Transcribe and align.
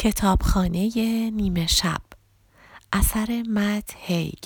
کتابخانه 0.00 0.90
نیمه 1.30 1.66
شب. 1.66 2.00
اثر 2.92 3.44
مت 3.48 3.94
هیگ 3.96 4.44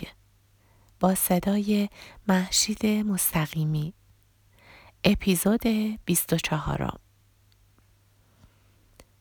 با 1.01 1.15
صدای 1.15 1.89
محشید 2.29 2.87
مستقیمی. 2.87 3.95
اپیزود 5.05 5.67
24 6.05 6.99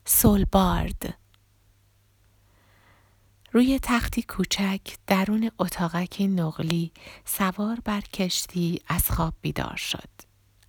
سولبارد. 0.04 1.18
روی 3.52 3.78
تختی 3.82 4.22
کوچک 4.22 4.80
درون 5.06 5.50
اتاقکی 5.58 6.26
نقلی 6.26 6.92
سوار 7.24 7.80
بر 7.84 8.00
کشتی 8.00 8.80
از 8.88 9.10
خواب 9.10 9.34
بیدار 9.40 9.76
شد. 9.76 10.08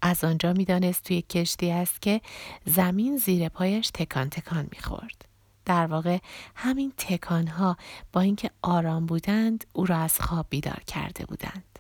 از 0.02 0.24
آنجا 0.24 0.54
می‌دانست 0.54 1.04
توی 1.04 1.22
کشتی 1.22 1.72
است 1.72 2.02
که 2.02 2.22
زمین 2.66 3.18
زیر 3.18 3.50
پایش 3.50 3.90
تکان 3.94 4.30
تکان 4.30 4.68
می‌خورد. 4.72 5.33
در 5.66 5.86
واقع 5.86 6.18
همین 6.56 6.94
تکانها 6.98 7.78
با 8.14 8.22
اینکه 8.22 8.52
آرام 8.62 9.06
بودند 9.06 9.66
او 9.74 9.86
را 9.86 9.98
از 9.98 10.20
خواب 10.20 10.46
بیدار 10.50 10.84
کرده 10.88 11.26
بودند. 11.26 11.80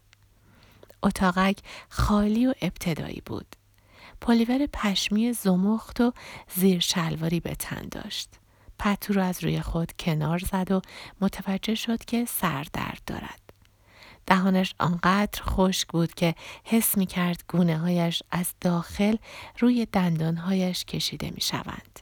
اتاقک 1.03 1.57
خالی 1.89 2.47
و 2.47 2.53
ابتدایی 2.61 3.21
بود. 3.25 3.55
پلیور 4.21 4.65
پشمی 4.73 5.33
زمخت 5.33 6.01
و 6.01 6.13
زیر 6.55 6.79
شلواری 6.79 7.39
به 7.39 7.55
تن 7.55 7.88
داشت. 7.91 8.29
پتو 8.79 9.13
را 9.13 9.23
از 9.23 9.43
روی 9.43 9.61
خود 9.61 9.91
کنار 9.99 10.39
زد 10.39 10.71
و 10.71 10.81
متوجه 11.21 11.75
شد 11.75 12.05
که 12.05 12.25
سر 12.25 12.65
درد 12.73 13.02
دارد. 13.07 13.39
دهانش 14.27 14.75
آنقدر 14.79 15.43
خشک 15.43 15.88
بود 15.88 16.13
که 16.13 16.35
حس 16.63 16.97
می 16.97 17.05
کرد 17.05 17.43
گونه 17.47 17.77
هایش 17.77 18.23
از 18.31 18.53
داخل 18.61 19.15
روی 19.59 19.85
دندانهایش 19.85 20.85
کشیده 20.85 21.31
می 21.31 21.41
شوند. 21.41 21.99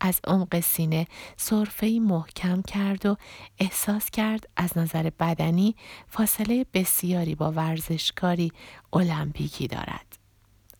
از 0.00 0.20
عمق 0.26 0.60
سینه 0.60 1.06
صرفه 1.36 1.98
محکم 2.02 2.62
کرد 2.62 3.06
و 3.06 3.16
احساس 3.58 4.10
کرد 4.10 4.48
از 4.56 4.78
نظر 4.78 5.10
بدنی 5.20 5.76
فاصله 6.08 6.66
بسیاری 6.74 7.34
با 7.34 7.52
ورزشکاری 7.52 8.52
المپیکی 8.92 9.66
دارد. 9.66 10.18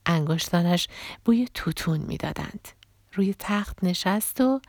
انگشتانش 0.07 0.89
بوی 1.25 1.49
توتون 1.55 2.01
می‌دادند. 2.01 2.69
روی 3.13 3.35
تخت 3.39 3.85
نشست 3.85 4.41
و 4.41 4.61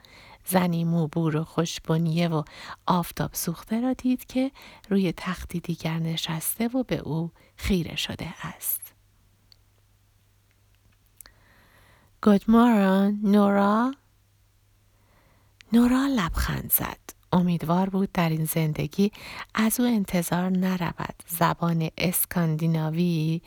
زنی 0.45 0.83
موبور 0.83 1.37
و 1.37 1.43
خوشبنیه 1.43 2.27
و 2.27 2.43
آفتاب 2.85 3.33
سوخته 3.33 3.81
را 3.81 3.93
دید 3.93 4.25
که 4.25 4.51
روی 4.89 5.13
تختی 5.17 5.59
دیگر 5.59 5.99
نشسته 5.99 6.67
و 6.67 6.83
به 6.83 6.97
او 6.97 7.31
خیره 7.57 7.95
شده 7.95 8.33
است. 8.43 8.81
Morning, 12.25 13.23
نورا 13.23 13.93
نورا 15.73 16.07
لبخند 16.07 16.71
زد. 16.71 16.99
امیدوار 17.33 17.89
بود 17.89 18.11
در 18.11 18.29
این 18.29 18.45
زندگی 18.45 19.11
از 19.53 19.79
او 19.79 19.85
انتظار 19.85 20.49
نرود 20.49 21.23
زبان 21.27 21.89
اسکاندیناوی 21.97 23.41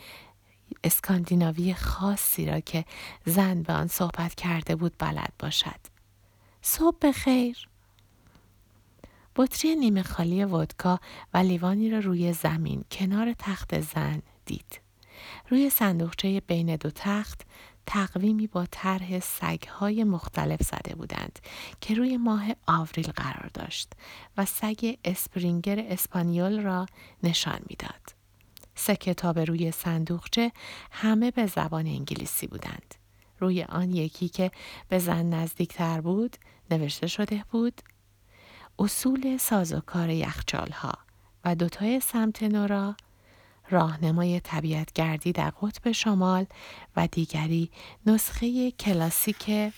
اسکاندیناوی 0.84 1.74
خاصی 1.74 2.46
را 2.46 2.60
که 2.60 2.84
زن 3.24 3.62
به 3.62 3.72
آن 3.72 3.86
صحبت 3.86 4.34
کرده 4.34 4.76
بود 4.76 4.92
بلد 4.98 5.32
باشد. 5.38 5.80
صبح 6.62 7.12
خیر. 7.12 7.68
بطری 9.36 9.76
نیمه 9.76 10.02
خالی 10.02 10.44
ودکا 10.44 11.00
و 11.34 11.38
لیوانی 11.38 11.90
را 11.90 11.98
روی 11.98 12.32
زمین 12.32 12.84
کنار 12.90 13.32
تخت 13.38 13.80
زن 13.80 14.22
دید. 14.46 14.80
روی 15.48 15.70
صندوقچه 15.70 16.40
بین 16.40 16.76
دو 16.76 16.90
تخت 16.90 17.40
تقویمی 17.90 18.46
با 18.46 18.66
طرح 18.70 19.20
سگهای 19.20 20.04
مختلف 20.04 20.62
زده 20.62 20.94
بودند 20.94 21.38
که 21.80 21.94
روی 21.94 22.16
ماه 22.16 22.44
آوریل 22.66 23.10
قرار 23.10 23.50
داشت 23.54 23.92
و 24.36 24.44
سگ 24.44 24.96
اسپرینگر 25.04 25.78
اسپانیول 25.88 26.60
را 26.62 26.86
نشان 27.22 27.60
می‌داد. 27.70 28.14
سه 28.74 28.96
کتاب 28.96 29.38
روی 29.38 29.72
صندوقچه 29.72 30.52
همه 30.90 31.30
به 31.30 31.46
زبان 31.46 31.86
انگلیسی 31.86 32.46
بودند. 32.46 32.94
روی 33.40 33.62
آن 33.62 33.94
یکی 33.94 34.28
که 34.28 34.50
به 34.88 34.98
زن 34.98 35.34
نزدیکتر 35.34 36.00
بود 36.00 36.36
نوشته 36.70 37.06
شده 37.06 37.44
بود 37.50 37.82
اصول 38.78 39.36
سازوکار 39.36 40.10
یخچال 40.10 40.70
ها 40.70 40.92
و 41.44 41.54
دوتای 41.54 42.00
سمت 42.00 42.42
نورا 42.42 42.96
راهنمای 43.70 44.40
طبیعت 44.40 44.92
گردی 44.92 45.32
در 45.32 45.50
قطب 45.50 45.92
شمال 45.92 46.46
و 46.96 47.06
دیگری 47.06 47.70
نسخه 48.06 48.70
کلاسیک 48.70 49.72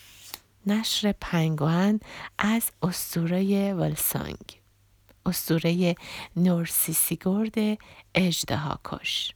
نشر 0.66 1.14
پنگوان 1.20 2.00
از 2.38 2.70
استوره 2.82 3.74
ولسانگ 3.74 4.60
استوره 5.26 5.94
نورسیسیگورد 6.36 7.54
اجدها 8.14 8.80
کش. 8.84 9.34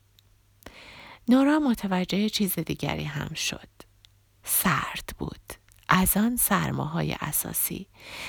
نورا 1.29 1.59
متوجه 1.59 2.29
چیز 2.29 2.59
دیگری 2.59 3.05
هم 3.05 3.35
شد. 3.35 3.69
سرد 4.45 5.15
بود. 5.19 5.64
از 5.97 6.17
آن 6.17 6.37
سرماهای 6.37 7.17
اساسی. 7.21 7.87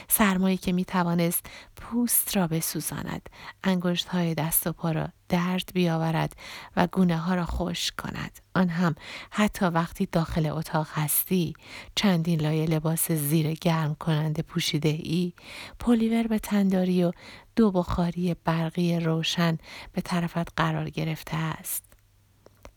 سرمایی 0.07 0.57
که 0.57 0.71
می 0.71 0.85
توانست 0.85 1.45
پوست 1.75 2.37
را 2.37 2.47
بسوزاند 2.47 3.29
انگشت 3.63 4.07
های 4.07 4.33
دست 4.33 4.67
و 4.67 4.73
پا 4.73 4.91
را 4.91 5.07
درد 5.29 5.71
بیاورد 5.73 6.35
و 6.75 6.87
گونه 6.87 7.17
ها 7.17 7.35
را 7.35 7.45
خوش 7.45 7.91
کند. 7.91 8.39
آن 8.55 8.69
هم 8.69 8.95
حتی 9.31 9.65
وقتی 9.65 10.05
داخل 10.05 10.45
اتاق 10.45 10.87
هستی 10.93 11.53
چندین 11.95 12.41
لایه 12.41 12.65
لباس 12.65 13.11
زیر 13.11 13.53
گرم 13.53 13.95
کننده 13.95 14.41
پوشیده 14.41 14.89
ای 14.89 15.33
پلیور 15.79 16.27
به 16.27 16.39
تنداری 16.39 17.03
و 17.03 17.11
دو 17.55 17.71
بخاری 17.71 18.35
برقی 18.43 18.99
روشن 18.99 19.57
به 19.93 20.01
طرفت 20.01 20.47
قرار 20.57 20.89
گرفته 20.89 21.37
است. 21.37 21.84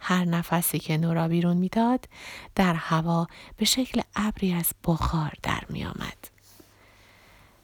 هر 0.01 0.25
نفسی 0.25 0.79
که 0.79 0.97
نورا 0.97 1.29
بیرون 1.29 1.57
می‌داد 1.57 2.09
در 2.55 2.75
هوا 2.75 3.27
به 3.57 3.65
شکل 3.65 4.01
ابری 4.17 4.53
از 4.53 4.73
بخار 4.85 5.33
در 5.43 5.61
می 5.69 5.85
آمد. 5.85 6.29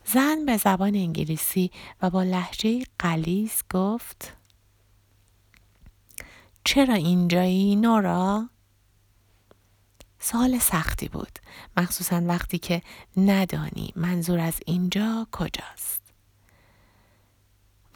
زن 0.04 0.46
به 0.46 0.56
زبان 0.56 0.94
انگلیسی 0.94 1.70
و 2.02 2.10
با 2.10 2.22
لحجه 2.22 2.82
قلیز 2.98 3.62
گفت 3.70 4.36
چرا 6.64 6.94
اینجایی 6.94 7.76
نورا؟ 7.76 8.48
سال 10.18 10.58
سختی 10.58 11.08
بود 11.08 11.38
مخصوصا 11.76 12.22
وقتی 12.26 12.58
که 12.58 12.82
ندانی 13.16 13.92
منظور 13.96 14.40
از 14.40 14.60
اینجا 14.66 15.26
کجاست 15.32 16.02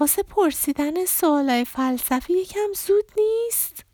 واسه 0.00 0.22
پرسیدن 0.22 1.04
سوالای 1.04 1.64
فلسفی 1.64 2.32
یکم 2.32 2.72
زود 2.86 3.04
نیست؟ 3.16 3.84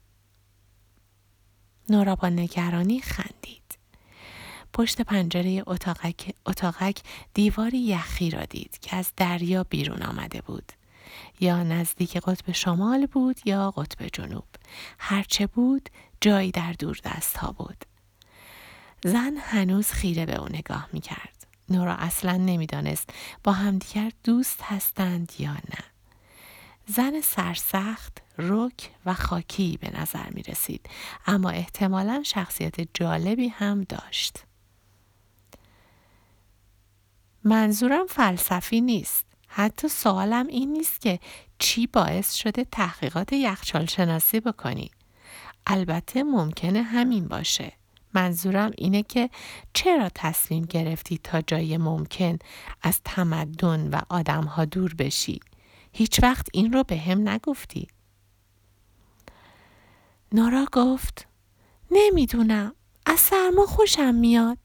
نورا 1.88 2.16
با 2.16 2.28
نگرانی 2.28 3.00
خندید. 3.00 3.78
پشت 4.72 5.00
پنجره 5.00 5.62
اتاقک, 5.66 6.34
اتاقک 6.46 6.98
دیواری 7.34 7.78
یخی 7.78 8.30
را 8.30 8.44
دید 8.44 8.78
که 8.78 8.96
از 8.96 9.12
دریا 9.16 9.64
بیرون 9.64 10.02
آمده 10.02 10.40
بود. 10.40 10.72
یا 11.40 11.62
نزدیک 11.62 12.16
قطب 12.16 12.52
شمال 12.52 13.06
بود 13.06 13.40
یا 13.44 13.70
قطب 13.70 14.06
جنوب. 14.06 14.44
هرچه 14.98 15.46
بود 15.46 15.88
جایی 16.20 16.50
در 16.50 16.72
دور 16.72 16.98
دست 17.04 17.36
ها 17.36 17.52
بود. 17.52 17.84
زن 19.04 19.36
هنوز 19.36 19.90
خیره 19.90 20.26
به 20.26 20.40
او 20.40 20.48
نگاه 20.48 20.88
می 20.92 21.00
کرد. 21.00 21.46
نورا 21.68 21.94
اصلا 21.94 22.36
نمی‌دانست 22.36 23.10
با 23.44 23.52
همدیگر 23.52 24.12
دوست 24.24 24.62
هستند 24.62 25.32
یا 25.38 25.52
نه. 25.52 25.93
زن 26.86 27.20
سرسخت 27.20 28.22
رک 28.38 28.90
و 29.06 29.14
خاکی 29.14 29.78
به 29.80 30.00
نظر 30.00 30.30
می 30.30 30.42
رسید 30.42 30.88
اما 31.26 31.50
احتمالا 31.50 32.22
شخصیت 32.26 32.74
جالبی 32.94 33.48
هم 33.48 33.82
داشت. 33.82 34.44
منظورم 37.44 38.06
فلسفی 38.06 38.80
نیست. 38.80 39.26
حتی 39.48 39.88
سوالم 39.88 40.46
این 40.46 40.72
نیست 40.72 41.00
که 41.00 41.20
چی 41.58 41.86
باعث 41.86 42.34
شده 42.34 42.64
تحقیقات 42.64 43.32
یخچال 43.32 43.86
شناسی 43.86 44.40
بکنی. 44.40 44.90
البته 45.66 46.22
ممکنه 46.22 46.82
همین 46.82 47.28
باشه. 47.28 47.72
منظورم 48.14 48.70
اینه 48.78 49.02
که 49.02 49.30
چرا 49.72 50.08
تصمیم 50.14 50.64
گرفتی 50.64 51.18
تا 51.18 51.40
جای 51.40 51.76
ممکن 51.76 52.38
از 52.82 53.00
تمدن 53.04 53.88
و 53.88 54.00
آدم 54.08 54.44
ها 54.44 54.64
دور 54.64 54.94
بشی؟ 54.94 55.40
هیچ 55.96 56.22
وقت 56.22 56.48
این 56.52 56.72
رو 56.72 56.84
به 56.84 56.98
هم 56.98 57.28
نگفتی. 57.28 57.88
نارا 60.32 60.66
گفت 60.72 61.26
نمی‌دونم 61.90 62.74
از 63.06 63.20
سرما 63.20 63.66
خوشم 63.66 64.14
میاد. 64.14 64.58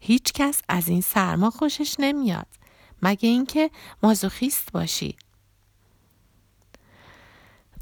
هیچ 0.00 0.32
کس 0.32 0.62
از 0.68 0.88
این 0.88 1.00
سرما 1.00 1.50
خوشش 1.50 1.96
نمیاد 1.98 2.46
مگه 3.02 3.28
اینکه 3.28 3.70
مازوخیست 4.02 4.72
باشی. 4.72 5.16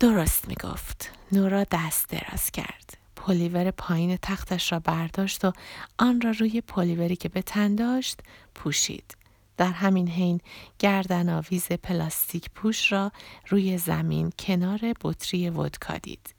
درست 0.01 0.49
می‌گفت. 0.49 1.11
نورا 1.33 1.65
دست 1.71 2.09
دراز 2.09 2.51
کرد. 2.51 2.99
پلیور 3.17 3.71
پایین 3.71 4.17
تختش 4.17 4.73
را 4.73 4.79
برداشت 4.79 5.45
و 5.45 5.53
آن 5.99 6.21
را 6.21 6.31
روی 6.31 6.61
پلیوری 6.61 7.17
که 7.17 7.29
به 7.29 7.43
تن 7.43 7.75
داشت 7.75 8.21
پوشید. 8.55 9.17
در 9.63 9.73
همین 9.73 10.09
حین 10.09 10.41
گردن 10.79 11.29
آویز 11.29 11.67
پلاستیک 11.67 12.51
پوش 12.51 12.93
را 12.93 13.13
روی 13.49 13.79
زمین 13.79 14.33
کنار 14.39 14.81
بطری 15.03 15.51
ودکا 15.51 15.99
دید. 15.99 16.35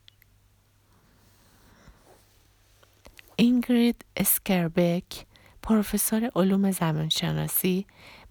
اینگرید 3.35 4.05
اسکربک 4.17 5.25
پروفسور 5.61 6.31
علوم 6.35 6.71
زمین‌شناسی 6.71 7.85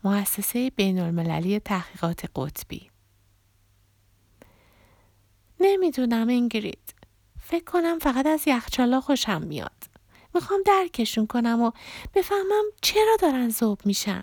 مؤسسه 0.04 0.70
بین 0.70 0.98
المللی 0.98 1.58
تحقیقات 1.58 2.30
قطبی. 2.36 2.90
نمی‌دونم 5.60 6.28
اینگرید. 6.28 6.94
فکر 7.40 7.64
کنم 7.64 7.98
فقط 7.98 8.26
از 8.26 8.42
یخچالا 8.48 9.00
خوشم 9.00 9.42
میاد. 9.42 9.82
می‌خوام 10.34 10.60
درکشون 10.66 11.26
کنم 11.26 11.62
و 11.62 11.70
بفهمم 12.14 12.64
چرا 12.82 13.16
دارن 13.20 13.48
زوب 13.48 13.80
میشن. 13.84 14.22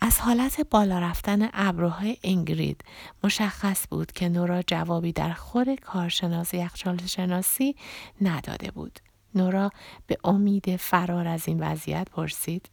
از 0.00 0.20
حالت 0.20 0.60
بالا 0.60 0.98
رفتن 0.98 1.48
ابروهای 1.52 2.16
انگرید 2.24 2.84
مشخص 3.24 3.86
بود 3.90 4.12
که 4.12 4.28
نورا 4.28 4.62
جوابی 4.62 5.12
در 5.12 5.32
خور 5.32 5.74
کارشناس 5.74 6.54
یخچال 6.54 7.06
شناسی 7.06 7.76
نداده 8.20 8.70
بود. 8.70 9.00
نورا 9.34 9.70
به 10.06 10.16
امید 10.24 10.76
فرار 10.76 11.28
از 11.28 11.48
این 11.48 11.62
وضعیت 11.62 12.10
پرسید 12.10 12.70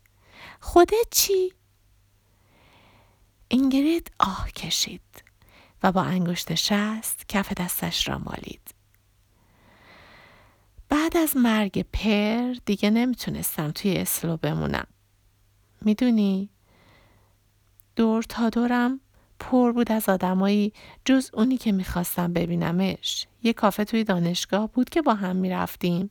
خودت 0.59 1.07
چی؟ 1.11 1.53
انگرید 3.51 4.11
آه 4.19 4.51
کشید 4.51 5.23
و 5.83 5.91
با 5.91 6.01
انگشت 6.01 6.55
شست 6.55 7.29
کف 7.29 7.53
دستش 7.53 8.07
را 8.07 8.17
مالید. 8.17 8.73
بعد 10.89 11.17
از 11.17 11.37
مرگ 11.37 11.81
پر 11.81 12.53
دیگه 12.65 12.89
نمی‌تونستم 12.89 13.71
توی 13.71 13.97
اسلو 13.97 14.37
بمونم. 14.37 14.87
می‌دونی 15.81 16.49
دور 17.97 18.23
تا 18.23 18.49
دورم 18.49 18.99
پر 19.39 19.71
بود 19.71 19.91
از 19.91 20.09
آدمایی 20.09 20.73
جز 21.05 21.29
اونی 21.33 21.57
که 21.57 21.71
می‌خواستم 21.71 22.33
ببینمش. 22.33 23.27
یه 23.43 23.53
کافه 23.53 23.85
توی 23.85 24.03
دانشگاه 24.03 24.67
بود 24.71 24.89
که 24.89 25.01
با 25.01 25.13
هم 25.13 25.35
می‌رفتیم. 25.35 26.09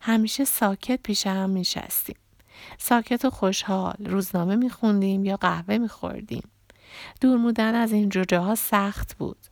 همیشه 0.00 0.44
ساکت 0.44 1.02
پیش 1.02 1.26
هم 1.26 1.50
میشستیم. 1.50 2.16
ساکت 2.78 3.24
و 3.24 3.30
خوشحال 3.30 3.94
روزنامه 3.98 4.56
میخوندیم 4.56 5.24
یا 5.24 5.36
قهوه 5.36 5.78
میخوردیم. 5.78 6.50
دور 7.20 7.36
مودن 7.36 7.74
از 7.74 7.92
این 7.92 8.08
جوجه 8.08 8.54
سخت 8.54 9.16
بود. 9.16 9.46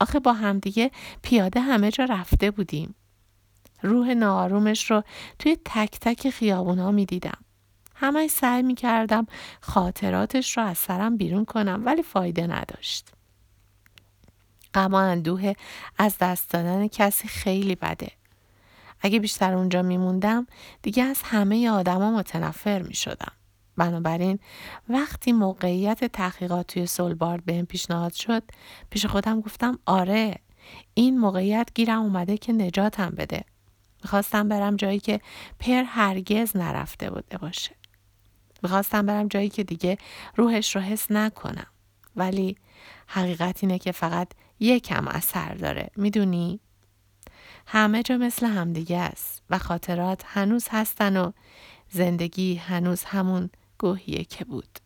آخه 0.00 0.20
با 0.20 0.32
همدیگه 0.32 0.90
پیاده 1.22 1.60
همه 1.60 1.90
جا 1.90 2.04
رفته 2.04 2.50
بودیم. 2.50 2.94
روح 3.82 4.14
ناآرومش 4.14 4.90
رو 4.90 5.02
توی 5.38 5.56
تک 5.64 5.98
تک 6.00 6.30
خیابون 6.30 6.78
ها 6.78 6.92
همه 7.94 8.28
سعی 8.28 8.62
می 8.62 8.74
کردم 8.74 9.26
خاطراتش 9.60 10.56
رو 10.56 10.64
از 10.64 10.78
سرم 10.78 11.16
بیرون 11.16 11.44
کنم 11.44 11.82
ولی 11.84 12.02
فایده 12.02 12.46
نداشت. 12.46 13.08
غم 14.74 14.92
و 14.92 14.94
اندوه 14.94 15.52
از 15.98 16.18
دست 16.18 16.50
دادن 16.50 16.88
کسی 16.88 17.28
خیلی 17.28 17.74
بده. 17.74 18.08
اگه 19.00 19.20
بیشتر 19.20 19.54
اونجا 19.54 19.82
میموندم 19.82 20.46
دیگه 20.82 21.02
از 21.02 21.22
همه 21.24 21.70
آدما 21.70 22.10
متنفر 22.10 22.82
می 22.82 22.94
شدم. 22.94 23.32
بنابراین 23.76 24.38
وقتی 24.88 25.32
موقعیت 25.32 26.04
تحقیقات 26.04 26.66
توی 26.66 26.86
سولبارد 26.86 27.44
بهم 27.44 27.64
پیشنهاد 27.66 28.12
شد 28.12 28.42
پیش 28.90 29.06
خودم 29.06 29.40
گفتم 29.40 29.78
آره 29.86 30.38
این 30.94 31.18
موقعیت 31.18 31.68
گیرم 31.74 32.02
اومده 32.02 32.36
که 32.36 32.52
نجاتم 32.52 33.10
بده. 33.10 33.44
می‌خواستم 34.02 34.48
برم 34.48 34.76
جایی 34.76 35.00
که 35.00 35.20
پر 35.58 35.82
هرگز 35.86 36.56
نرفته 36.56 37.10
بوده 37.10 37.38
باشه. 37.38 37.76
می‌خواستم 38.64 39.06
برم 39.06 39.28
جایی 39.28 39.48
که 39.48 39.64
دیگه 39.64 39.98
روحش 40.36 40.76
رو 40.76 40.82
حس 40.82 41.10
نکنم. 41.10 41.66
ولی 42.16 42.56
حقیقت 43.06 43.58
اینه 43.62 43.78
که 43.78 43.92
فقط 43.92 44.28
یکم 44.60 45.08
اثر 45.08 45.54
داره. 45.54 45.90
می‌دونی؟ 45.96 46.60
همه 47.66 48.02
جا 48.02 48.16
مثل 48.16 48.46
همدیگه 48.46 48.98
است 48.98 49.42
و 49.50 49.58
خاطرات 49.58 50.22
هنوز 50.26 50.68
هستن 50.70 51.16
و 51.16 51.32
زندگی 51.90 52.54
هنوز 52.54 53.04
همون 53.04 53.50
گوهیه 53.78 54.24
که 54.24 54.44
بود. 54.44 54.78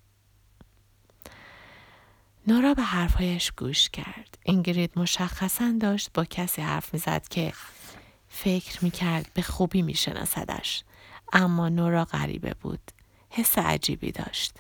نورا 2.47 2.75
به 2.75 2.83
حرفهایش 2.83 3.53
گوش 3.57 3.91
کرد. 3.91 4.39
اینگرید 4.43 4.99
مشخصا 4.99 5.75
داشت 5.81 6.11
با 6.15 6.25
کسی 6.25 6.63
حرف 6.63 6.95
می‌زد 6.95 7.29
که 7.29 7.53
فکر 8.29 8.85
می‌کرد 8.85 9.31
به 9.35 9.43
خوبی 9.43 9.83
میشناسدش. 9.83 10.85
اما 11.33 11.69
نورا 11.69 12.05
غریبه 12.05 12.55
بود. 12.61 12.91
حس 13.31 13.59
عجیبی 13.59 14.13
داشت. 14.13 14.53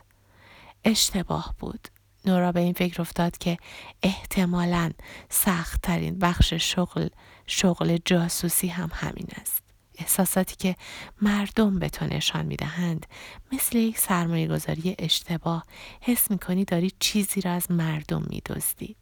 اشتباه 0.84 1.54
بود. 1.58 1.88
نورا 2.24 2.52
به 2.52 2.60
این 2.60 2.72
فکر 2.72 3.00
افتاد 3.00 3.38
که 3.38 3.58
احتمالا 4.02 4.90
سختترین 5.28 6.18
بخش 6.18 6.54
شغل 6.54 7.08
شغل 7.46 7.98
جاسوسی 8.04 8.68
هم 8.68 8.90
همین 8.92 9.26
است. 9.40 9.62
احساساتی 9.98 10.56
که 10.56 10.76
مردم 11.22 11.78
به 11.78 11.88
تو 11.88 12.06
نشان 12.06 12.46
می‌دهند 12.46 13.06
مثل 13.52 13.76
یک 13.76 13.98
سرمایه 13.98 14.48
گذاری 14.48 14.96
اشتباه 14.98 15.64
حس 16.00 16.30
می‌کنی 16.30 16.64
داری 16.64 16.92
چیزی 17.00 17.40
را 17.40 17.52
از 17.52 17.70
مردم 17.70 18.26
میدزدی. 18.30 18.96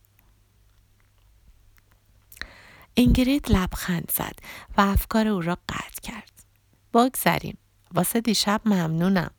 اینگرید 2.94 3.50
لبخند 3.50 4.12
زد 4.14 4.38
و 4.76 4.80
افکار 4.80 5.28
او 5.28 5.40
را 5.40 5.58
قطع 5.68 6.00
کرد. 6.02 6.32
بگذریم. 6.94 7.58
واسه 7.94 8.20
دیشب 8.20 8.60
ممنونم. 8.64 9.30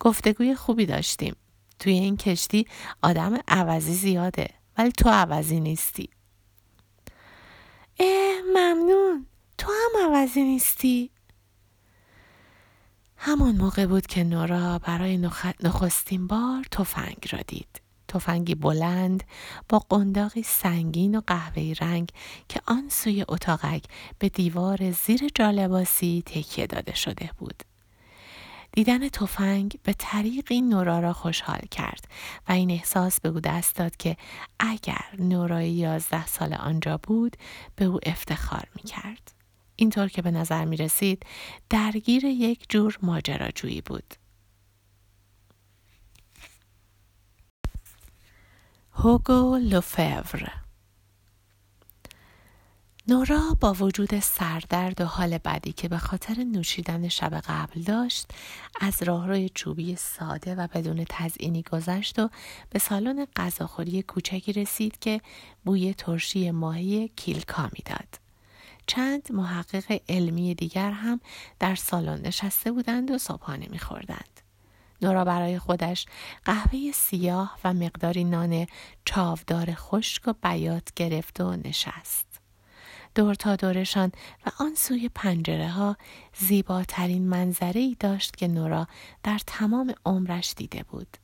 گفتگوی 0.00 0.54
خوبی 0.54 0.86
داشتیم. 0.86 1.36
توی 1.78 1.92
این 1.92 2.16
کشتی 2.16 2.66
آدم 3.02 3.38
عوضی 3.48 3.94
زیاده 3.94 4.48
ولی 4.78 4.92
تو 4.92 5.08
عوضی 5.08 5.60
نیستی. 5.60 6.10
اه 8.00 8.40
ممنون 8.54 9.26
تو 9.58 9.72
هم 9.72 10.06
عوضی 10.06 10.42
نیستی 10.42 11.10
همان 13.16 13.56
موقع 13.56 13.86
بود 13.86 14.06
که 14.06 14.24
نورا 14.24 14.78
برای 14.78 15.16
نخستین 15.62 16.26
بار 16.26 16.64
تفنگ 16.70 17.28
را 17.32 17.38
دید 17.46 17.82
تفنگی 18.08 18.54
بلند 18.54 19.24
با 19.68 19.78
قنداقی 19.78 20.42
سنگین 20.42 21.18
و 21.18 21.20
قهوه‌ای 21.26 21.74
رنگ 21.74 22.08
که 22.48 22.60
آن 22.66 22.88
سوی 22.88 23.24
اتاقک 23.28 23.84
به 24.18 24.28
دیوار 24.28 24.90
زیر 24.90 25.20
جالباسی 25.34 26.22
تکیه 26.26 26.66
داده 26.66 26.94
شده 26.94 27.30
بود 27.38 27.62
دیدن 28.72 29.08
تفنگ 29.08 29.78
به 29.82 29.92
طریقی 29.92 30.60
نورا 30.60 30.98
را 30.98 31.12
خوشحال 31.12 31.60
کرد 31.70 32.08
و 32.48 32.52
این 32.52 32.70
احساس 32.70 33.20
به 33.20 33.28
او 33.28 33.40
دست 33.40 33.76
داد 33.76 33.96
که 33.96 34.16
اگر 34.58 35.04
نورای 35.18 35.70
یازده 35.70 36.26
سال 36.26 36.54
آنجا 36.54 37.00
بود 37.02 37.36
به 37.76 37.84
او 37.84 38.00
افتخار 38.02 38.68
می 38.74 38.82
کرد. 38.82 39.32
اینطور 39.76 40.08
که 40.08 40.22
به 40.22 40.30
نظر 40.30 40.64
می 40.64 40.76
رسید 40.76 41.26
درگیر 41.70 42.24
یک 42.24 42.66
جور 42.68 42.98
ماجراجویی 43.02 43.80
بود. 43.80 44.14
هوگو 48.92 49.56
لوفور 49.56 50.61
نورا 53.08 53.56
با 53.60 53.72
وجود 53.72 54.20
سردرد 54.20 55.00
و 55.00 55.04
حال 55.04 55.38
بدی 55.38 55.72
که 55.72 55.88
به 55.88 55.98
خاطر 55.98 56.44
نوشیدن 56.44 57.08
شب 57.08 57.34
قبل 57.34 57.82
داشت 57.82 58.30
از 58.80 59.02
راهروی 59.02 59.48
چوبی 59.54 59.96
ساده 59.96 60.54
و 60.54 60.66
بدون 60.74 61.04
تزئینی 61.08 61.62
گذشت 61.62 62.18
و 62.18 62.30
به 62.70 62.78
سالن 62.78 63.26
غذاخوری 63.36 64.02
کوچکی 64.02 64.52
رسید 64.52 64.98
که 64.98 65.20
بوی 65.64 65.94
ترشی 65.94 66.50
ماهی 66.50 67.10
کیلکا 67.16 67.62
می‌داد. 67.62 68.20
چند 68.86 69.32
محقق 69.32 70.00
علمی 70.08 70.54
دیگر 70.54 70.90
هم 70.90 71.20
در 71.58 71.74
سالن 71.74 72.20
نشسته 72.26 72.72
بودند 72.72 73.10
و 73.10 73.18
صبحانه 73.18 73.68
میخوردند. 73.70 74.40
نورا 75.02 75.24
برای 75.24 75.58
خودش 75.58 76.06
قهوه 76.44 76.92
سیاه 76.94 77.58
و 77.64 77.72
مقداری 77.72 78.24
نان 78.24 78.66
چاودار 79.04 79.74
خشک 79.74 80.22
و 80.26 80.34
بیات 80.42 80.88
گرفت 80.96 81.40
و 81.40 81.56
نشست. 81.56 82.31
دور 83.14 83.34
تا 83.34 83.56
دورشان 83.56 84.12
و 84.46 84.50
آن 84.58 84.74
سوی 84.74 85.10
پنجره 85.14 85.68
ها 85.68 85.96
زیباترین 86.38 87.28
منظره 87.28 87.80
ای 87.80 87.96
داشت 88.00 88.36
که 88.36 88.48
نورا 88.48 88.88
در 89.22 89.40
تمام 89.46 89.94
عمرش 90.06 90.54
دیده 90.56 90.82
بود. 90.82 91.16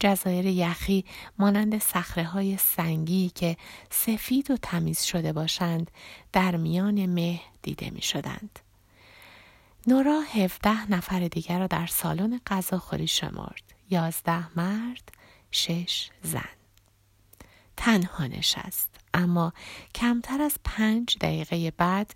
جزایر 0.00 0.46
یخی 0.46 1.04
مانند 1.38 1.78
سخره 1.78 2.24
های 2.24 2.56
سنگی 2.56 3.30
که 3.34 3.56
سفید 3.90 4.50
و 4.50 4.56
تمیز 4.56 5.02
شده 5.02 5.32
باشند 5.32 5.90
در 6.32 6.56
میان 6.56 7.06
مه 7.06 7.40
دیده 7.62 7.90
می 7.90 8.02
شدند. 8.02 8.58
نورا 9.86 10.20
هفده 10.20 10.90
نفر 10.90 11.28
دیگر 11.28 11.58
را 11.58 11.66
در 11.66 11.86
سالن 11.86 12.40
غذاخوری 12.46 13.06
شمرد. 13.06 13.62
یازده 13.90 14.58
مرد، 14.58 15.12
شش 15.50 16.10
زن. 16.22 16.48
تنها 17.76 18.26
نشست. 18.26 18.89
اما 19.14 19.52
کمتر 19.94 20.42
از 20.42 20.56
پنج 20.64 21.16
دقیقه 21.20 21.70
بعد 21.70 22.14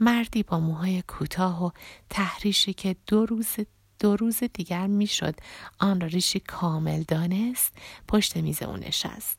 مردی 0.00 0.42
با 0.42 0.60
موهای 0.60 1.02
کوتاه 1.02 1.64
و 1.64 1.70
تحریشی 2.10 2.72
که 2.72 2.96
دو 3.06 3.26
روز 3.26 3.56
دو 4.00 4.16
روز 4.16 4.42
دیگر 4.54 4.86
می‌شد 4.86 5.34
آن 5.78 6.00
را 6.00 6.06
ریشی 6.06 6.40
کامل 6.40 7.02
دانست 7.02 7.74
پشت 8.08 8.36
میز 8.36 8.62
او 8.62 8.76
نشست 8.76 9.38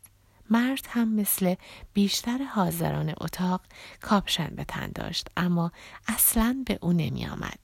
مرد 0.49 0.87
هم 0.89 1.15
مثل 1.15 1.55
بیشتر 1.93 2.43
حاضران 2.43 3.13
اتاق 3.21 3.61
کاپشن 4.01 4.55
به 4.55 4.63
تن 4.63 4.91
داشت 4.95 5.27
اما 5.37 5.71
اصلا 6.07 6.63
به 6.65 6.79
او 6.81 6.93
نمی 6.93 7.25
آمد. 7.25 7.59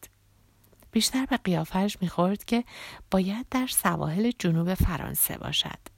بیشتر 0.92 1.26
به 1.26 1.38
قیافش 1.38 1.98
می‌خورد 2.02 2.46
که 2.46 2.64
باید 3.12 3.46
در 3.52 3.68
سواحل 3.68 4.32
جنوب 4.40 4.74
فرانسه 4.74 5.38
باشد. 5.38 5.93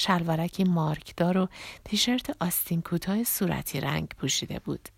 شلوارکی 0.00 0.64
مارکدار 0.64 1.38
و 1.38 1.48
تیشرت 1.84 2.36
آستین 2.40 2.82
کوتاه 2.82 3.24
صورتی 3.24 3.80
رنگ 3.80 4.08
پوشیده 4.08 4.58
بود. 4.58 4.88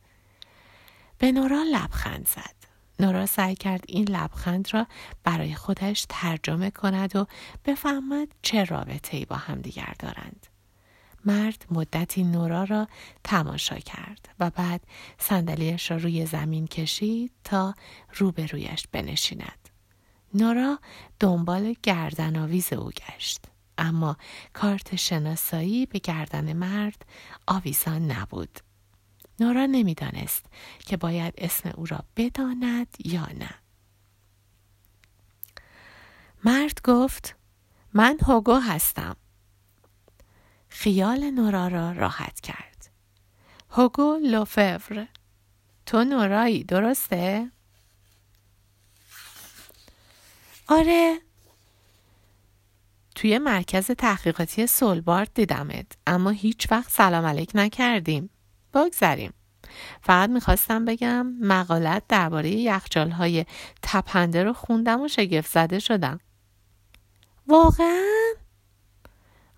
به 1.19 1.33
نورا 1.33 1.63
لبخند 1.73 2.29
زد. 2.29 2.55
نورا 3.01 3.27
سعی 3.27 3.55
کرد 3.55 3.85
این 3.89 4.09
لبخند 4.09 4.75
را 4.75 4.87
برای 5.25 5.55
خودش 5.55 6.07
ترجمه 6.09 6.71
کند 6.71 7.17
و 7.17 7.27
بفهمد 7.65 8.29
چه 8.43 8.65
رابطه 8.65 9.17
ای 9.17 9.25
با 9.25 9.37
هم 9.37 9.61
دیگر 9.61 9.95
دارند. 9.99 10.47
مرد 11.25 11.67
مدتی 11.71 12.25
نورا 12.25 12.65
را 12.65 12.89
تماشا 13.25 13.77
کرد 13.77 14.29
و 14.41 14.51
بعد 14.51 14.81
صندلیاش 15.19 15.91
را 15.91 15.97
روی 15.97 16.27
زمین 16.27 16.67
کشید 16.67 17.33
تا 17.45 17.75
روبرویش 18.15 18.87
بنشیند. 18.93 19.69
نورا 20.35 20.79
دنبال 21.21 21.75
گردن 21.83 22.37
آویز 22.37 22.73
او 22.73 22.91
گشت. 22.91 23.52
اما 23.83 24.17
کارت 24.53 24.97
شناسایی 24.97 25.87
به 25.87 25.99
گردن 25.99 26.53
مرد 26.53 27.07
آویزان 27.47 28.11
نبود. 28.11 28.59
نورا 29.41 29.67
نمی‌دانست 29.67 30.47
که 30.79 30.97
باید 30.97 31.35
اسم 31.39 31.73
او 31.75 31.87
را 31.87 32.05
بداند 32.17 32.97
یا 33.05 33.27
نه. 33.27 33.55
مرد 36.45 36.81
گفت 36.85 37.37
من 37.95 38.19
هوگو 38.27 38.55
هستم. 38.55 39.17
خیال 40.69 41.31
نورا 41.31 41.69
را 41.69 41.93
راحت 41.93 42.41
کرد. 42.41 42.91
هوگو 43.71 44.19
لوفور 44.23 45.09
تو 45.87 46.05
نورایی 46.05 46.65
درسته؟ 46.65 47.51
آره 50.69 51.21
توی 53.15 53.39
مرکز 53.39 53.87
تحقیقاتی 53.87 54.67
سولبارد 54.67 55.31
دیدمت 55.35 55.87
اما 56.07 56.31
هیچ 56.31 56.69
وقت 56.71 56.91
سلام 56.91 57.25
علیک 57.25 57.51
نکردیم. 57.55 58.31
بگذریم. 58.75 59.33
فقط 60.03 60.31
می‌خواستم 60.31 60.85
بگم 60.85 61.27
مقالت 61.27 62.03
درباره 62.09 62.51
یخچال 62.51 63.11
های 63.11 63.47
تپنده 63.83 64.45
رو 64.45 64.53
خوندم 64.53 65.01
و 65.01 65.09
شگفت 65.09 65.51
زده 65.51 65.79
شدم. 65.79 66.21
واقعا؟ 67.47 68.33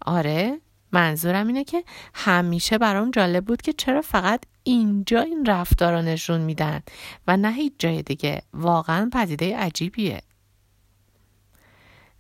آره 0.07 0.61
منظورم 0.93 1.47
اینه 1.47 1.65
که 1.65 1.85
همیشه 2.15 2.79
برام 2.79 3.11
جالب 3.11 3.45
بود 3.45 3.63
که 3.63 3.73
چرا 3.73 4.03
فقط 4.03 4.41
اینجا 4.63 5.21
این 5.21 5.47
رفتار 5.47 5.93
رو 5.93 6.03
نشون 6.03 6.41
میدن 6.41 6.83
و 7.27 7.37
نه 7.37 7.53
هیچ 7.53 7.73
جای 7.79 8.03
دیگه. 8.03 8.43
واقعا 8.53 9.11
پدیده 9.13 9.57
عجیبیه. 9.57 10.23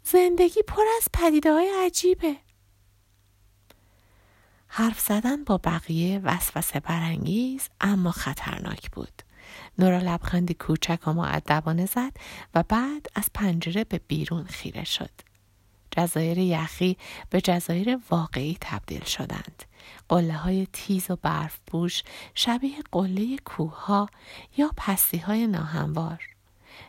زندگی 0.05 0.63
پر 0.63 0.83
از 0.97 1.09
پدیده 1.13 1.53
های 1.53 1.73
عجیبه 1.87 2.37
حرف 4.69 5.01
زدن 5.01 5.45
با 5.45 5.61
بقیه 5.65 6.21
وسوسه 6.25 6.81
برانگیز 6.81 7.69
اما 7.81 8.11
خطرناک 8.11 8.91
بود 8.91 9.23
نورا 9.79 9.99
لبخندی 9.99 10.55
کوچک 10.55 11.09
و 11.09 11.13
معدبانه 11.13 11.87
زد 11.87 12.13
و 12.55 12.63
بعد 12.63 13.07
از 13.15 13.31
پنجره 13.35 13.85
به 13.85 14.01
بیرون 14.09 14.45
خیره 14.45 14.85
شد 14.85 15.11
جزایر 15.97 16.39
یخی 16.39 16.97
به 17.31 17.41
جزایر 17.41 17.99
واقعی 18.11 18.57
تبدیل 18.61 19.05
شدند. 19.05 19.63
قله 20.09 20.35
های 20.35 20.67
تیز 20.73 21.11
و 21.11 21.17
برف 21.17 21.59
بوش 21.67 22.03
شبیه 22.35 22.79
قله 22.93 23.37
کوه 23.37 24.07
یا 24.57 24.71
پستی 24.77 25.19
های 25.19 25.47
ناهموار. 25.47 26.34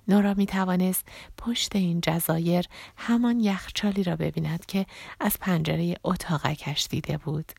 نورا 0.08 0.34
می 0.34 0.46
توانست 0.46 1.06
پشت 1.38 1.76
این 1.76 2.02
جزایر 2.02 2.66
همان 2.98 3.40
یخچالی 3.40 4.04
را 4.04 4.16
ببیند 4.16 4.66
که 4.66 4.86
از 5.20 5.38
پنجره 5.42 5.96
اتاقکش 6.04 6.88
دیده 6.90 7.18
بود. 7.18 7.52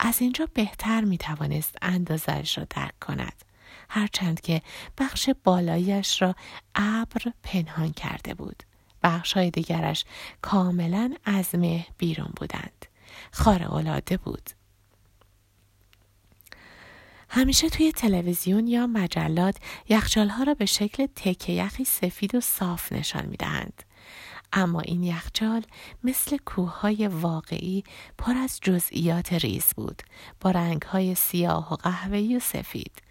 از 0.00 0.20
اینجا 0.22 0.48
بهتر 0.54 1.04
می 1.04 1.18
توانست 1.18 1.76
اندازش 1.82 2.58
را 2.58 2.66
درک 2.70 2.98
کند. 3.00 3.44
هرچند 3.88 4.40
که 4.40 4.62
بخش 4.98 5.30
بالایش 5.44 6.22
را 6.22 6.34
ابر 6.74 7.32
پنهان 7.42 7.92
کرده 7.92 8.34
بود. 8.34 8.62
های 9.34 9.50
دیگرش 9.50 10.04
کاملا 10.42 11.14
از 11.24 11.54
مه 11.54 11.86
بیرون 11.98 12.32
بودند. 12.36 12.86
خارق‌العاده 13.32 14.16
بود. 14.16 14.50
همیشه 17.36 17.68
توی 17.68 17.92
تلویزیون 17.92 18.66
یا 18.66 18.86
مجلات 18.86 19.56
یخچالها 19.88 20.42
را 20.42 20.54
به 20.54 20.66
شکل 20.66 21.06
تکه 21.06 21.52
یخی 21.52 21.84
سفید 21.84 22.34
و 22.34 22.40
صاف 22.40 22.92
نشان 22.92 23.26
می 23.26 23.36
دهند. 23.36 23.82
اما 24.52 24.80
این 24.80 25.02
یخچال 25.02 25.62
مثل 26.04 26.36
کوههای 26.36 27.08
واقعی 27.08 27.84
پر 28.18 28.32
از 28.36 28.60
جزئیات 28.62 29.32
ریز 29.32 29.64
بود 29.76 30.02
با 30.40 30.50
رنگهای 30.50 31.14
سیاه 31.14 31.72
و 31.72 31.76
قهوه‌ای 31.76 32.36
و 32.36 32.40
سفید. 32.40 33.02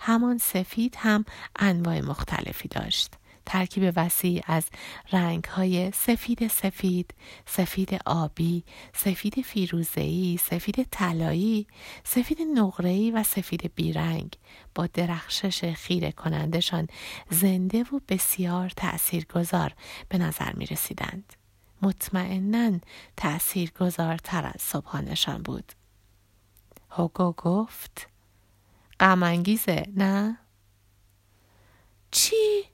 همان 0.00 0.38
سفید 0.38 0.94
هم 0.98 1.24
انواع 1.56 2.00
مختلفی 2.00 2.68
داشت. 2.68 3.14
ترکیب 3.50 3.92
وسیع 3.96 4.42
از 4.46 4.66
رنگ 5.12 5.44
های 5.44 5.90
سفید 5.90 6.48
سفید، 6.48 7.14
سفید 7.46 8.00
آبی، 8.06 8.64
سفید 8.94 9.40
فیروزه‌ای، 9.40 10.38
سفید 10.42 10.86
طلایی، 10.90 11.66
سفید 12.04 12.38
نقره‌ای 12.54 13.10
و 13.10 13.22
سفید 13.22 13.74
بیرنگ 13.74 14.36
با 14.74 14.86
درخشش 14.86 15.64
خیره 15.64 16.12
کنندشان 16.12 16.86
زنده 17.30 17.82
و 17.82 18.00
بسیار 18.08 18.68
تأثیرگذار 18.68 19.74
به 20.08 20.18
نظر 20.18 20.52
می 20.52 20.66
رسیدند. 20.66 21.32
مطمئنا 21.82 22.78
تأثیرگذارتر 23.16 24.50
از 24.54 24.62
صبحانشان 24.62 25.42
بود. 25.42 25.72
هوگو 26.90 27.32
گفت 27.32 28.08
غمانگیزه 29.00 29.86
نه؟ 29.96 30.38
چی؟ 32.10 32.69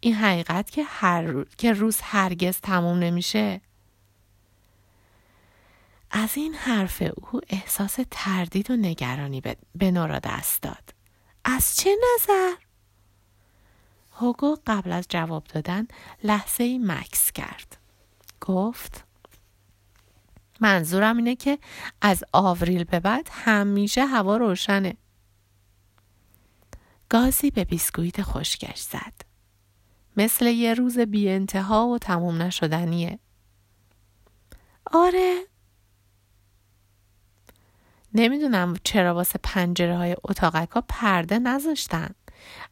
این 0.00 0.14
حقیقت 0.14 0.70
که 0.70 0.84
هر 0.84 1.22
روز، 1.22 1.46
که 1.58 1.72
روز 1.72 2.00
هرگز 2.02 2.60
تموم 2.60 2.98
نمیشه. 2.98 3.60
از 6.10 6.36
این 6.36 6.54
حرف 6.54 7.02
او 7.16 7.40
احساس 7.48 7.98
تردید 8.10 8.70
و 8.70 8.76
نگرانی 8.76 9.42
به 9.74 9.90
نورا 9.90 10.18
دست 10.18 10.62
داد. 10.62 10.94
از 11.44 11.76
چه 11.76 11.90
نظر؟ 12.14 12.54
هوگو 14.12 14.56
قبل 14.66 14.92
از 14.92 15.06
جواب 15.08 15.44
دادن 15.44 15.86
لحظه 16.24 16.64
ای 16.64 16.78
مکس 16.78 17.32
کرد. 17.32 17.76
گفت 18.40 19.04
منظورم 20.60 21.16
اینه 21.16 21.36
که 21.36 21.58
از 22.00 22.24
آوریل 22.32 22.84
به 22.84 23.00
بعد 23.00 23.28
همیشه 23.32 24.06
هوا 24.06 24.36
روشنه. 24.36 24.96
گازی 27.08 27.50
به 27.50 27.64
بیسکویت 27.64 28.22
خشکش 28.22 28.78
زد. 28.78 29.25
مثل 30.16 30.46
یه 30.46 30.74
روز 30.74 30.98
بی 30.98 31.28
انتها 31.28 31.88
و 31.88 31.98
تموم 31.98 32.42
نشدنیه. 32.42 33.18
آره 34.92 35.42
نمی‌دونم 38.14 38.76
چرا 38.84 39.14
واسه 39.14 39.38
پنجره 39.42 39.96
های 39.96 40.16
اتاقک 40.24 40.70
ها 40.70 40.84
پرده 40.88 41.38
نذاشتن. 41.38 42.14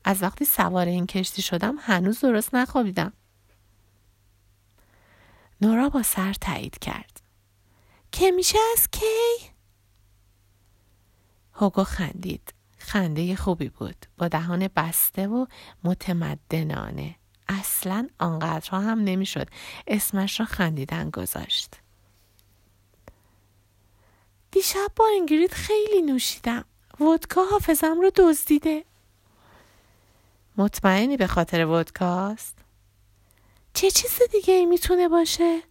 از 0.04 0.22
وقتی 0.22 0.44
سوار 0.44 0.86
این 0.86 1.06
کشتی 1.06 1.42
شدم 1.42 1.76
هنوز 1.80 2.20
درست 2.20 2.54
نخوابیدم. 2.54 3.12
نورا 5.60 5.88
با 5.88 6.02
سر 6.02 6.32
تایید 6.32 6.78
کرد. 6.78 7.20
که 8.12 8.30
میشه 8.30 8.58
از 8.72 8.88
کی؟ 8.90 9.50
هوگو 11.52 11.84
خندید. 11.84 12.54
خنده 12.78 13.36
خوبی 13.36 13.68
بود. 13.68 14.06
با 14.18 14.28
دهان 14.28 14.68
بسته 14.76 15.26
و 15.26 15.46
متمدنانه. 15.84 17.14
اصلا 17.48 18.08
آنقدرها 18.18 18.80
هم 18.80 18.98
نمی‌شد. 18.98 19.48
اسمش 19.86 20.40
را 20.40 20.46
خندیدن 20.46 21.10
گذاشت. 21.10 21.74
دیشب 24.50 24.90
با 24.96 25.04
انگرید 25.14 25.52
خیلی 25.52 26.02
نوشیدم. 26.02 26.64
ودکا 27.00 27.44
حافظم 27.44 28.00
رو 28.00 28.10
دزدیده. 28.16 28.84
مطمئنی 30.56 31.16
به 31.16 31.26
خاطر 31.26 31.66
ودکاست 31.66 32.58
چه 33.74 33.90
چیز 33.90 34.18
دیگه 34.32 34.54
ای 34.54 34.66
می‌تونه 34.66 35.08
باشه؟ 35.08 35.62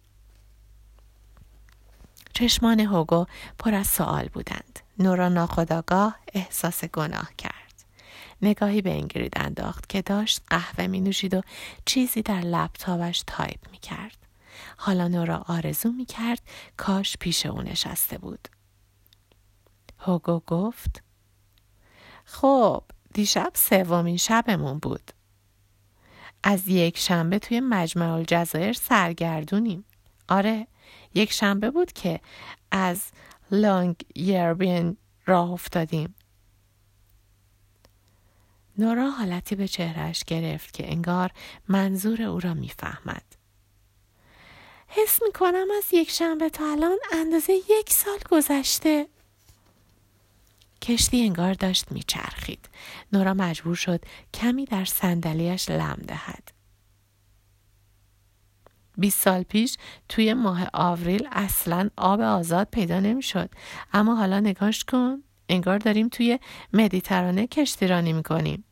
چشمان 2.34 2.80
هوگو 2.80 3.26
پر 3.58 3.74
از 3.74 3.86
سوال 3.86 4.28
بودند. 4.28 4.80
نورا 4.98 5.28
ناخداگاه 5.28 6.18
احساس 6.32 6.84
گناه 6.84 7.30
کرد. 7.38 7.63
نگاهی 8.44 8.82
به 8.82 8.90
اینگرید 8.90 9.32
انداخت 9.36 9.88
که 9.88 10.02
داشت 10.02 10.40
قهوه 10.48 10.86
می 10.86 11.00
نوشید 11.00 11.34
و 11.34 11.40
چیزی 11.84 12.22
در 12.22 12.40
لپتاپش 12.40 13.22
تایپ 13.26 13.70
می 13.70 13.78
کرد. 13.78 14.16
حالا 14.76 15.08
نورا 15.08 15.44
آرزو 15.48 15.92
می 15.92 16.04
کرد 16.04 16.40
کاش 16.76 17.16
پیش 17.16 17.46
او 17.46 17.62
نشسته 17.62 18.18
بود. 18.18 18.48
هوگو 19.98 20.40
گفت 20.46 21.02
خب 22.24 22.84
دیشب 23.14 23.52
سومین 23.54 24.16
شبمون 24.16 24.78
بود. 24.78 25.10
از 26.42 26.68
یک 26.68 26.98
شنبه 26.98 27.38
توی 27.38 27.60
مجمع 27.60 28.12
الجزایر 28.12 28.72
سرگردونیم. 28.72 29.84
آره 30.28 30.66
یک 31.14 31.32
شنبه 31.32 31.70
بود 31.70 31.92
که 31.92 32.20
از 32.70 33.02
لانگ 33.50 33.96
یربین 34.14 34.96
راه 35.26 35.50
افتادیم. 35.50 36.14
نورا 38.78 39.10
حالتی 39.10 39.54
به 39.54 39.68
چهرش 39.68 40.24
گرفت 40.24 40.74
که 40.74 40.92
انگار 40.92 41.30
منظور 41.68 42.22
او 42.22 42.40
را 42.40 42.54
می‌فهمد. 42.54 43.22
حس 44.88 45.22
می 45.22 45.32
کنم 45.32 45.66
از 45.78 45.84
یک 45.92 46.10
شنبه 46.10 46.48
تا 46.48 46.72
الان 46.72 46.98
اندازه 47.12 47.52
یک 47.52 47.92
سال 47.92 48.18
گذشته. 48.30 49.08
کشتی 50.82 51.22
انگار 51.22 51.54
داشت 51.54 51.92
میچرخید. 51.92 52.68
نورا 53.12 53.34
مجبور 53.34 53.74
شد 53.74 54.04
کمی 54.34 54.64
در 54.64 54.84
صندلیاش 54.84 55.70
لم 55.70 55.98
دهد. 56.06 56.52
20 58.98 59.20
سال 59.20 59.42
پیش 59.42 59.76
توی 60.08 60.34
ماه 60.34 60.68
آوریل 60.72 61.28
اصلا 61.32 61.90
آب 61.96 62.20
آزاد 62.20 62.68
پیدا 62.70 63.00
نمی‌شد 63.00 63.50
اما 63.92 64.14
حالا 64.14 64.40
نگاش 64.40 64.84
کن 64.84 65.22
انگار 65.48 65.78
داریم 65.78 66.08
توی 66.08 66.38
مدیترانه 66.72 67.46
کشتیرانی 67.46 68.12
می‌کنیم. 68.12 68.64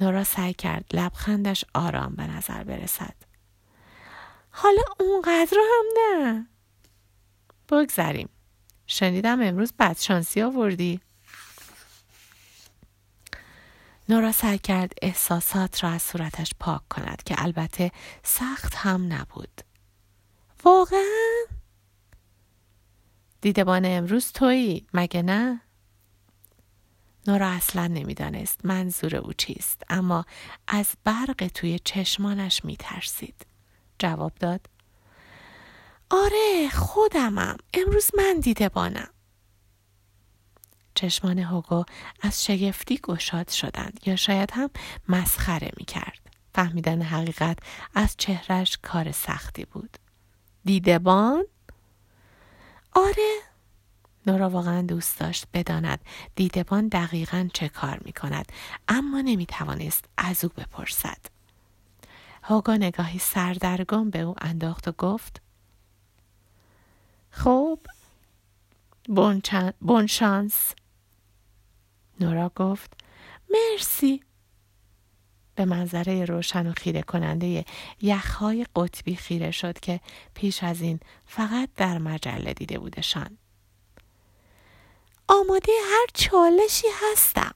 نورا 0.00 0.24
سعی 0.24 0.54
کرد 0.54 0.84
لبخندش 0.92 1.64
آرام 1.74 2.14
به 2.14 2.26
نظر 2.26 2.64
برسد. 2.64 3.14
حالا 4.50 4.82
اونقدر 5.00 5.56
هم 5.56 5.84
نه. 5.96 6.46
بگذریم. 7.68 8.28
شنیدم 8.86 9.42
امروز 9.42 9.72
بدشانسی 9.78 10.42
آوردی. 10.42 11.00
نورا 14.08 14.32
سعی 14.32 14.58
کرد 14.58 14.92
احساسات 15.02 15.84
را 15.84 15.90
از 15.90 16.02
صورتش 16.02 16.50
پاک 16.60 16.88
کند 16.88 17.22
که 17.22 17.34
البته 17.38 17.92
سخت 18.22 18.74
هم 18.74 19.12
نبود. 19.12 19.60
واقعا؟ 20.64 21.57
دیدبان 23.40 23.84
امروز 23.84 24.32
تویی 24.32 24.86
مگه 24.94 25.22
نه 25.22 25.60
نورا 27.26 27.48
اصلا 27.48 27.86
نمی‌دانست 27.86 28.60
منظور 28.64 29.16
او 29.16 29.32
چیست 29.32 29.82
اما 29.88 30.24
از 30.68 30.86
برق 31.04 31.50
توی 31.54 31.78
چشمانش 31.84 32.64
میترسید 32.64 33.46
جواب 33.98 34.32
داد 34.40 34.66
آره 36.10 36.68
خودمم 36.72 37.56
امروز 37.74 38.10
من 38.18 38.40
دیدبانم 38.40 39.08
چشمان 40.94 41.38
هوگو 41.38 41.84
از 42.20 42.44
شگفتی 42.44 43.00
گشاد 43.02 43.48
شدند 43.48 44.00
یا 44.06 44.16
شاید 44.16 44.50
هم 44.50 44.70
مسخره 45.08 45.70
می 45.76 45.84
کرد. 45.84 46.18
فهمیدن 46.54 47.02
حقیقت 47.02 47.58
از 47.94 48.14
چهرش 48.18 48.78
کار 48.82 49.12
سختی 49.12 49.64
بود. 49.64 49.96
دیدبان؟ 50.64 51.44
آره. 52.92 53.40
نورا 54.26 54.50
واقعا 54.50 54.82
دوست 54.82 55.20
داشت 55.20 55.44
بداند 55.54 56.00
دیدبان 56.34 56.88
دقیقا 56.88 57.48
چه 57.54 57.68
کار 57.68 58.00
می 58.04 58.12
کند 58.12 58.52
اما 58.88 59.20
نمی 59.20 59.46
توانست 59.46 60.04
از 60.16 60.44
او 60.44 60.50
بپرسد. 60.56 61.18
هوگو 62.42 62.72
نگاهی 62.72 63.18
سردرگم 63.18 64.10
به 64.10 64.20
او 64.20 64.34
انداخت 64.38 64.88
و 64.88 64.92
گفت 64.92 65.42
خب 67.30 67.78
بون 69.80 70.06
شانس. 70.06 70.74
نورا 72.20 72.52
گفت 72.56 72.92
مرسی. 73.50 74.27
به 75.58 75.64
منظره 75.64 76.24
روشن 76.24 76.66
و 76.66 76.72
خیره 76.72 77.02
کننده 77.02 77.64
یخهای 78.02 78.66
قطبی 78.76 79.16
خیره 79.16 79.50
شد 79.50 79.80
که 79.80 80.00
پیش 80.34 80.62
از 80.62 80.80
این 80.80 81.00
فقط 81.26 81.68
در 81.76 81.98
مجله 81.98 82.52
دیده 82.52 82.78
بودشان. 82.78 83.38
آماده 85.28 85.72
هر 85.92 86.06
چالشی 86.14 86.86
هستم. 87.02 87.54